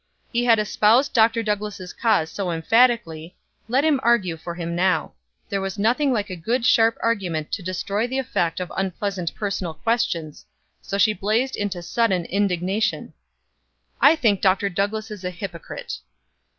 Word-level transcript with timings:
He 0.33 0.45
had 0.45 0.57
espoused 0.57 1.13
Dr. 1.13 1.43
Douglass' 1.43 1.93
cause 1.93 2.31
so 2.31 2.49
emphatically, 2.49 3.35
let 3.67 3.85
him 3.85 3.99
argue 4.01 4.35
for 4.35 4.55
him 4.55 4.75
now; 4.75 5.13
there 5.47 5.61
was 5.61 5.77
nothing 5.77 6.11
like 6.11 6.31
a 6.31 6.35
good 6.35 6.65
sharp 6.65 6.97
argument 7.03 7.51
to 7.51 7.61
destroy 7.61 8.07
the 8.07 8.17
effect 8.17 8.59
of 8.59 8.71
unpleasant 8.75 9.35
personal 9.35 9.75
questions 9.75 10.47
so 10.81 10.97
she 10.97 11.13
blazed 11.13 11.55
into 11.55 11.83
sudden 11.83 12.25
indignation: 12.25 13.13
"I 14.01 14.15
think 14.15 14.41
Dr. 14.41 14.69
Douglass 14.69 15.11
is 15.11 15.23
a 15.23 15.29
hypocrite!" 15.29 15.99